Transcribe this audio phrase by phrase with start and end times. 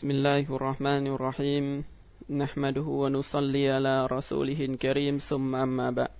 [0.00, 1.66] بسم الله الرحمن الرحيم
[2.42, 6.12] نحمده ونصلي على رسوله الكريم ثم أما بعد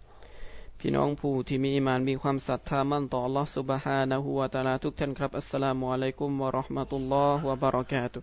[0.81, 8.18] พี่น้องผู้ที่มีอิมานมีความศรัทธามั่นต่อ Allah سبحانه และ تعالى ทุกท่านครับอัสสลามุอะลัยกุมวะเราะห์มะตุลลอฮ์วะบะเราะกาตุ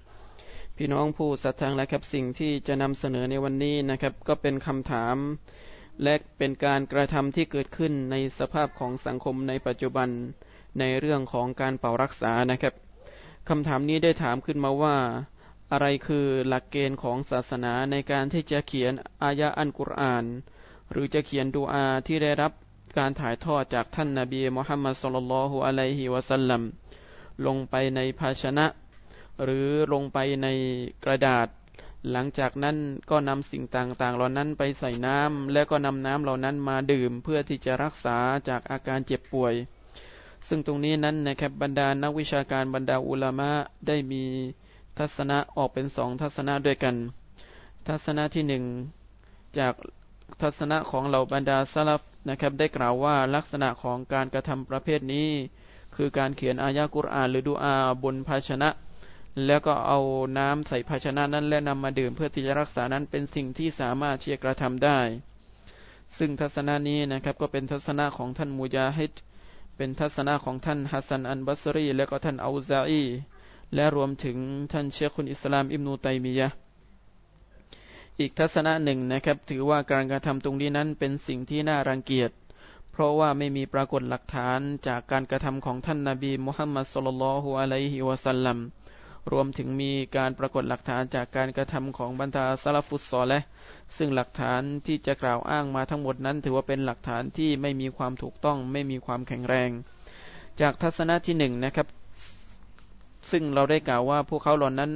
[0.78, 5.16] พี่น้องผู้ศรัทธาและครับสิ่งที่จะนำเสนอในวันนี้นะครับ ก็เป็นคำถาม
[6.04, 10.10] และเป็นการกระทำที่เกิดขึ้นในสภาพของสังคมในปัจจุบัน
[10.80, 12.74] ในเรื่องของการเป่ารักษานะครับ
[13.50, 14.96] คำถามนี้ได้ถามขึ้นมาว่า
[15.73, 20.25] อะไรคือหลักเกณฑ์ของศาสนาในการที่จะเขียนอายะอันกุรอาน
[20.91, 22.53] หรือจะเขียนดูอาที่ได้รับ
[22.99, 26.63] การถ่ายทอดจากท่านนาบีมุฮัมมัดสุลลัลฮุอะลัยฮิวะสัลลัม
[27.47, 28.67] ลงไปในภาชนะ
[29.45, 30.47] หรือลงไปใน
[31.05, 31.49] กระดาษ
[32.11, 32.77] หลังจากนั้น
[33.11, 39.55] ก็นำสิ่งต่างๆ เหล่านั้นไปใส่น้ำและก็นำน้ำเหล่านั้นมาดื่มเพื่อที่จะรักษาจากอาการเจ็บป่วย
[40.49, 43.51] ซึ่งตรงนี้นั้นนะครับบรรดานักวิชาการบรรดาอุลามะ
[43.87, 44.25] ได้มี
[44.99, 46.97] ทัศนะออกเป็นสองทัศนะด้วยกัน
[47.89, 48.65] ทัศนะที่หนึ่ง
[49.59, 49.75] จาก
[50.43, 55.29] ทัศนะของเหล่าบรรดาสลับนะครับ ได้กล่าวว่าลักษณะของการกระทำประเภทนี้
[55.97, 57.75] คือการเขียนอายะกุรอานหรือดูอา
[58.05, 58.69] บนภาชนะ
[59.47, 59.99] แล้วก็เอา
[60.39, 65.01] น้ำใส่ภาชนะนั้นและนำมาดื่มเพื่อที่จะรักษานั้นเป็นสิ่งที่สามารถที่จะกระทำได้
[66.17, 69.13] ซึ่งทัศนะนี้นะครับก็เป็นทัศนะของท่านมูยาฮิด
[69.77, 73.05] เป็นทัศนะของท่านฮัสซันอันบัสรี และก็ท่านอูซาอี
[73.75, 74.37] และรวมถึง
[74.73, 76.49] ท่านเชคคุนอิสลามอิบนูตัยมียะ
[78.21, 82.31] อีกทัศนะหนึ่งนะครับ ถือว่าการกระทำตรงนี้นั้นเป็นสิ่งที่น่ารังเกียจ
[82.93, 88.59] เพราะว่าไม่มีปรากฏหลักฐานจากการกระทำของท่านนาบีมุฮัมมัดสุลลัลฮุอะลัยฮิวะสัลลัม
[89.33, 93.41] รวมถึงมีการปรากฏหลักฐานจากการกระทำของบรรดาซาลฟุตซอและ
[93.97, 99.71] ซึ่งหลักฐานที่จะกล่าวอ้างมาทั้งหมดนั้น ถือว่าเป็นหลักฐานที่ไม่มีความถูกต้อง ไม่มีความแข็งแรง
[100.61, 101.87] จากทัศนะที่หนึ่งนะครับ
[103.31, 104.91] ซึ่งเราได้กล่าวว่าพวกเขาเหล่านั้น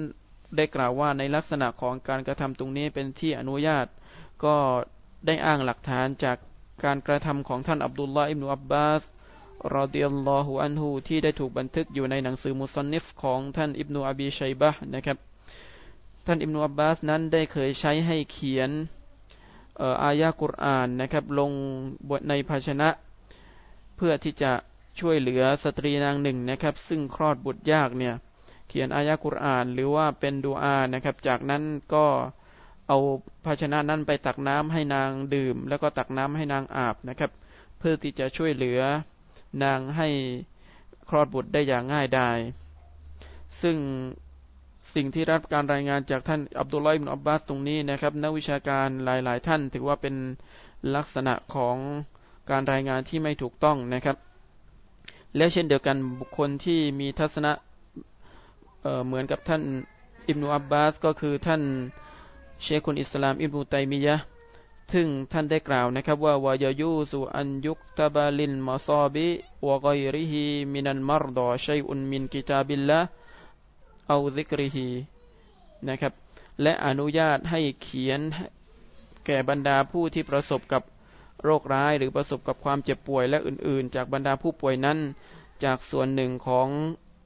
[0.57, 3.87] ได้กล่าวว่าในลักษณะของการกระทำตรงนี้เป็นที่อนุญาต
[4.45, 4.57] ก็
[5.27, 6.37] ได้อ้างหลักฐานจาก
[6.85, 9.03] การกระทำของท่านอับดุลลาอิบนุอับบาส
[9.77, 15.19] รอดิยัลลอฮุอันฮูที่ได้ถูกบันทึกอยู่ในหนังสือมุสนิฟของท่านอิบนุอบีชัยบะนะครับ
[16.27, 18.71] ท่านอิบนุอับบาสนั้นได้เคยใช้ให้เขียน
[20.05, 21.51] อายะกุรอานนะครับ ลง
[22.11, 22.89] บทในภาชนะ
[23.97, 24.53] เพื่อที่จะ
[25.01, 28.15] ช่วยเหลือสตรีนางหนึ่งนะครับ ซึ่งคลอดบุตรยากเนี่ย
[28.69, 31.63] เขียนอายะกุรอาน หรือว่าเป็นดูอานะครับ จากนั้น
[31.95, 32.07] ก็
[32.89, 32.99] เอา
[33.45, 37.31] ภาชนะนั้นไปตักน้ำให้นางดื่ม แล้วก็ตักน้ำให้นางอาบนะครับ
[37.79, 38.81] เพื่อที่จะช่วยเหลือ
[39.65, 40.09] นางให้
[41.09, 42.39] คลอดบุตรได้อย่างง่ายดาย
[43.63, 43.77] ซึ่ง
[44.95, 50.15] สิ่งที่รับการรายงานจากท่านอับดุลไลอฮ์อินอับบาสตรงนี้นะครับนักวิชาการหลาย ๆ ท่านถือว่าเป็น
[50.97, 51.77] ลักษณะของ
[52.51, 54.17] การรายงานที่ไม่ถูกต้องนะครับ
[55.37, 57.53] และเช่นเดียวกันบุคคลที่มีทัศนะ
[58.83, 59.63] เเหมือนกับท่าน
[60.29, 61.63] อิบนุอับบาส ก็คือท่าน
[62.63, 64.17] เชคุนอิสลามอิบนุตัยมียะ
[64.93, 69.29] ซึ่งท่านได้กล่าวนะครับ ว่าวายยูสุอันยุกตบาลินมาซาบิ
[69.67, 73.01] วะกยริฮีมินันมารดอชัยอุนมินกิตาบิลละ
[74.09, 74.89] เอาซิกริฮี
[75.89, 76.13] นะครับ
[76.63, 78.21] และอนุญาตให้เขียน
[79.25, 80.83] แก่บรรดาผู้ที่ประสบกับ
[81.45, 84.99] โรคร้ายหรือประสบกับความเจ็บป่วยและอื่น ๆ จากบรรดาผู้ป่วยนั้น
[85.65, 86.69] จากส่วนหนึ่งของ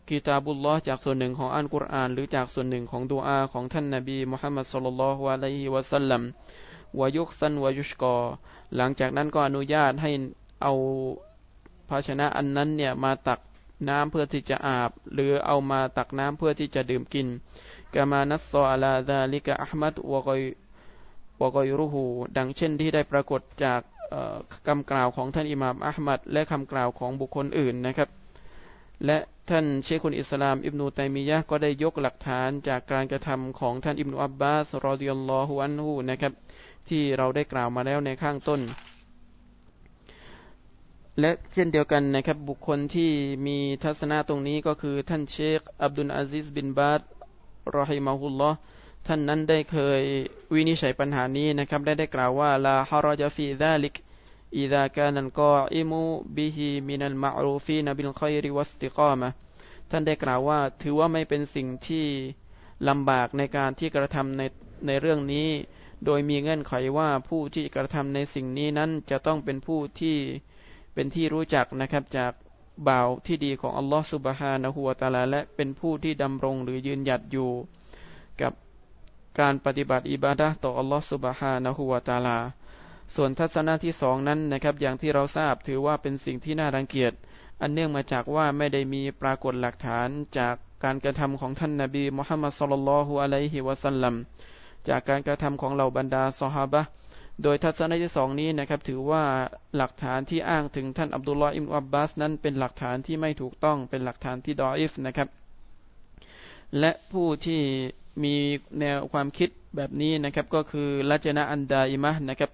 [0.08, 6.22] กิตาบุลลอจากส่วนหนึ่งของอัลกุรอาน หรือจากส่วนหนึ่งของดูอาของท่านนบีมุฮัมมัดสุลลัลฮุอะลัยฮิวะสัลลัม
[7.00, 8.16] วายุกซันวายุชกอ
[8.76, 10.10] หลังจากนั้นก็อนุญาตให้
[10.62, 10.72] เอา
[11.88, 13.40] ภาชนะอันนั้นเนี่ยมาตัก
[13.88, 17.26] น้ำเพื่อที่จะอาบ หรือเอามาตักน้ำเพื่อที่จะดื่มกิน
[17.94, 20.42] กามานัสซออาลาดาลิกะอัลมัดวะกอย
[21.42, 22.04] วะกอยรุหู
[22.36, 23.80] ดังเช่นที่ได้ปรากฏจาก
[24.66, 28.08] คำกล่าวของท่านอิหม่ามอัลมัดและคำกล่าวของบุคคลอื่นนะครับ
[29.06, 29.18] และ
[29.50, 36.32] ท่านเชคุนอิสลามอิบนูตัยมียะก็ได้ยกหลักฐานจากการกระทำของท่านอิบนูอับบาสรอดิยัลลอฮุอันฮูนะครับ
[36.88, 38.60] ที่เราได้กล่าวมาแล้วในข้างต้น
[41.20, 43.10] และเช่นเดียวกันนะครับบุคคลที่
[43.46, 47.02] มีทัศนะตรงนี้ก็คือท่านเชคอับดุลอาซิสบินบาด
[47.76, 48.50] รอฮิมาฮุลลอ
[49.06, 50.02] ท่านนั้นได้เคย
[50.54, 53.94] วินิจฉัยปัญหานี้นะครับ ได้ได้กล่าวว่าلا حرج في ذلك
[54.58, 59.28] إذا كان القائم به من المعروفين بالخير والاستقامة
[59.90, 62.06] ท่านได้กล่าวว่า ถือว่าไม่เป็นสิ่งที่
[62.88, 64.42] ลำบากในการที่กระทำใน
[64.86, 65.48] ในเรื่องนี้
[66.04, 70.16] โดยมีเงื่อนไขว่าผู้ที่กระทำในสิ่งนี้นั้นจะต้องเป็นผู้ที่
[70.94, 72.32] เป็นที่รู้จักนะครับจาก
[72.88, 77.50] บ่าวที่ดีของอัลลอฮฺสุบฮานะฮูวาตาลาและเป็นผู้ที่ดำรงหรือยืนหยัดอยู่
[78.42, 78.52] กับ
[79.40, 82.38] การปฏิบัติอิบาดะต่ออัลลอฮฺสุบฮานะฮูวาตาลา
[83.14, 87.12] ส่วนทัศนะที่สองนั้นนะครับ อย่างที่เราทราบถือว่าเป็นสิ่งที่น่ารังเกียจ
[87.60, 90.08] อันเนื่องมาจากว่าไม่ได้มีปรากฏหลักฐาน
[90.38, 90.54] จาก
[90.84, 94.14] การกระทำของท่านนาบีมุฮัมมัดสุลลัลฮุอะลัยฮิวะสัลลัม
[94.88, 96.82] จากการกระทำของเหล่าบรรดาซอฮาบะ
[97.42, 99.22] โดยทัศนะที่สองนี้นะครับ ถือว่า
[99.76, 105.28] หลักฐานที่อ้างถึงท่านอับดุลลอฮ์อิมอับบาสนั้นเป็นหลักฐานที่ไม่ถูกต้องเป็นหลักฐานที่ดออิฟนะครับ
[106.78, 107.60] และผู้ที่
[108.24, 108.34] มี
[108.80, 112.50] แนวความคิดแบบนี้นะครับ ก็คือลัจนะอันดาอิมะนะครับ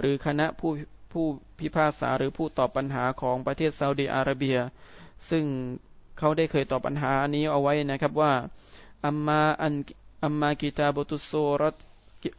[0.00, 0.70] หรือคณะผู้
[1.12, 1.24] ผู้
[1.58, 4.58] พิพากษาหรือผู้ตอบปัญหาของประเทศซาอุดิอาระเบีย
[5.30, 5.44] ซึ่ง
[6.18, 8.32] เขาได้เคยตอบปัญหานี้เอาไว้นะครับว่า
[9.06, 9.74] อัมมาอัน
[10.24, 11.76] อัมมากิตาบุตุสโซรัต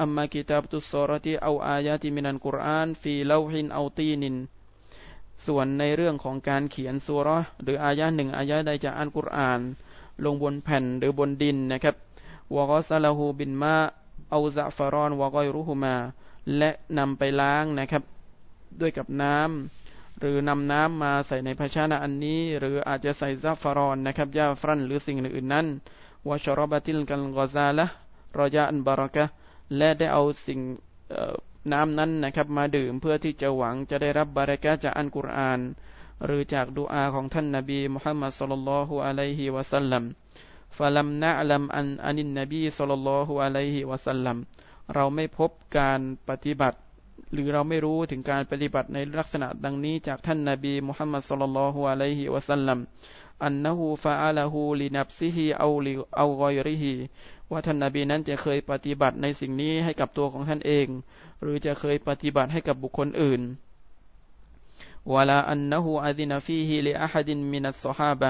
[0.01, 4.35] อัมมากิตาบุตุสโซรติเอาอายาติมินันกุรอานฟีเลาฮินเอาตีนิน
[5.45, 7.29] ส่วนในเรื่องของการเขียนสุร
[7.63, 9.59] หรืออายะหนึ่งอายะใดจากอันกุรอาน
[10.23, 11.95] ลงบนแผ่นหรือบนดินนะครับ
[12.55, 13.75] วะกซาลาหูบินมา
[14.31, 15.95] เอาซะฟารอนวกอยรุหุมา
[16.57, 18.03] และนำไปล้างนะครับ
[18.81, 25.65] ด้วยกับน้ำหรือนำน้ำมาใส่ในภาชนะอันนี้ หรืออาจจะใส่ซาฟารอนนะครับยาฟรันหรือสิ่งอื่นนั้น
[26.27, 27.85] วชรบติลกันกอซาละ
[28.39, 29.25] รอยาอันบารกะ
[29.77, 30.59] และได้เอาสิ่ง
[31.71, 35.59] น้ำนั้นนะครับมาดื่มเพื่อที่จะหวังจะได้รับบารกะจากอันกุรอาน
[36.25, 40.03] หรือจากดูอาของท่านนบีมุฮัมมัดสุลลัลลฮุอะลัยฮิวะสัลลัม
[40.77, 44.37] ฟะลัมนะลัมอันอานินนบีสุลลัลลอฮุอะลัยฮิวะสัลลัม
[44.95, 45.49] เราไม่พบ
[45.79, 45.99] การ
[46.29, 46.77] ปฏิบัติ
[47.33, 52.79] หรือเราไม่รู้ถึงการปฏิบัติในลักษณะดังนี้จากท่านนบีมุฮัมมัดสุลลัลฮุอะลัยฮิวะสัลลัม
[53.45, 56.95] อันนะฮูฟาอัลฮูลินับซิฮีเอาลิเอากอยริฮี
[57.51, 60.87] ว่าท่านนาบีนั้นจะเคยปฏิบัติในสิ่งนี้ให้กับตัวของท่านเอง
[61.41, 63.41] หรือจะเคยปฏิบัติให้กับบุคคลอื่น
[65.13, 68.29] วลาอันนะฮูอัดินฟีฮีลิอาฮัดินมินัสซอฮาบะ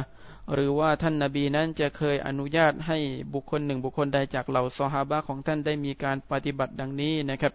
[0.53, 2.97] หรือว่าท่านนาบีนั้นจะเคยอนุญาตให้
[3.33, 7.53] บุคคลหนึ่งบุคคลใดจากเหล่าซอฮาบะของท่านได้มีการปฏิบัติดังนี้นะครับ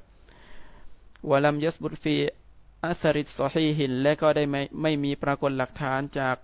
[1.30, 2.16] วลัมยัสบุตฟี
[2.86, 6.36] อัสริตซอฮีหิน และก็ได้ไม่ไม่มีปรากฏหลักฐานจาก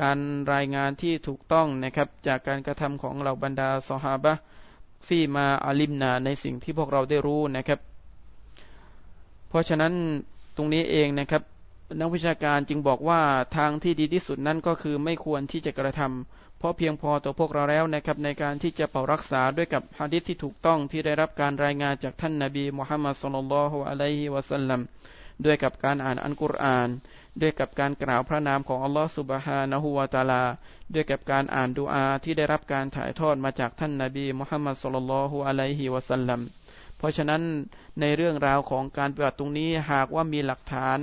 [0.00, 0.18] การ
[0.52, 4.32] รายงานที่ถูกต้องนะครับ จากการกระทำของเหล่าบรรดาซอฮาบะ
[5.06, 7.80] ฟีมาอาลิมนาในสิ่งที่พวกเราได้รู้นะครับ
[9.48, 9.92] เพราะฉะนั้น
[10.56, 11.42] ตรงนี้เองนะครับ
[11.96, 13.20] นักวิชาการจึงบอกว่า
[13.56, 24.80] ทางที่ดีที่สุดนั้นก็คือไม่ควรที่จะกระทำเพราะเพียงพอต่อพวกเราแล้วนะครับในการที่จะเป่ารักษาด้วยกับฮะดิษที่ถูกต้องที่ได้รับการรายงานจากท่านนาบีมุฮัมมัดสุลลัลฮุอะลัยฮิวะสัลลัม
[25.44, 26.88] ด้วยกับการอ่านอันกุรอาน
[27.40, 30.42] ด้วยกับการกล่าวพระนามของอัลลอฮฺสุบฮานะฮูวาตาลา
[30.94, 36.40] ด้วยกับการอ่านดูอาที่ได้รับการถ่ายทอดมาจากท่านนาบีมุฮัมมัดสุลลัลฮุอะลัยฮิวะสัลลัม
[36.98, 37.42] เพราะฉะนั้น
[38.00, 40.98] ในเรื่องราวของการปฏิบัติตรงนี้หากว่ามีหลักฐาน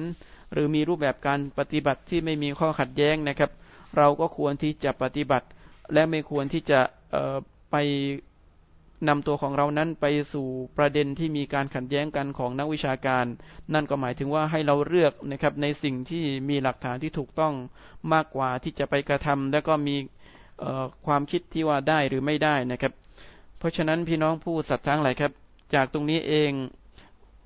[0.53, 3.51] หรือมีรูปแบบการปฏิบัติที่ไม่มีข้อขัดแย้งนะครับ
[3.97, 5.47] เราก็ควรที่จะปฏิบัติ
[5.93, 6.79] และไม่ควรที่จะ
[7.71, 7.75] ไป
[9.07, 10.47] นำตัวของเรานั้นไปสู่
[10.77, 13.25] ประเด็นที่มีการขัดแย้งกันของนักวิชาการ
[13.73, 17.53] นั่นก็หมายถึงว่าให้เราเลือกนะครับในสิ่งที่มีหลักฐานที่ถูกต้อง
[18.13, 19.95] มากกว่าที่จะไปกระทำแล้วก็มี
[21.05, 22.93] ความคิดที่ว่าได้หรือไม่ได้นะครับ
[23.59, 25.31] เพราะฉะนั้นพี่น้องผู้ศรัทธาหลายครับ
[25.73, 26.51] จากตรงนี้เอง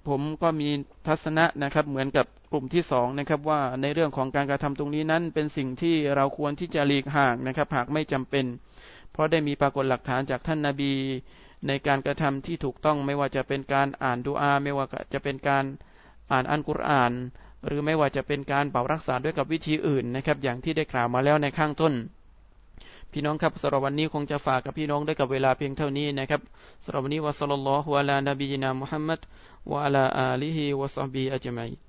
[0.09, 0.69] ผมก็มี
[1.07, 8.45] ทัศนะนะครับ เหมือนกับกลุ่มที่สองนะครับว่าในเรื่องของการกระทำตรงนี้นั้น เป็นสิ่งที่เราควรที่จะหลีกห่างนะครับ หากไม่จำเป็น
[9.11, 10.93] เพราะได้มีปรากฏหลักฐานจากท่านนาบี
[11.67, 15.65] ในการกระทำที่ถูกต้องไม่ว่าจะเป็นการอ่านดูอา ไม่ว่าจะเป็นการ
[16.31, 17.13] อ่านอันกุรอาน
[17.65, 21.93] หรือไม่ว่าจะเป็นการเป่ารักษาด้วยกับวิธีอื่นนะครับ อย่างที่ได้กล่าวมาแล้วในข้างต้น
[23.13, 26.41] พี่น้องครับสำหรับวันนี้คงจะฝากกับพี่น้องได้กับเวลาเพียงเท่านี้นะครับ
[26.83, 29.19] สำหรับวันนี้วะสัลลัลลอฮุอะลานบีนามุฮัมมัด
[29.71, 31.88] วะอะลาอาลีฮิวะซอฮบีอัจมัย